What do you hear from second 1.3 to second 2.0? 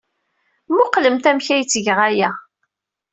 ay ttgeɣ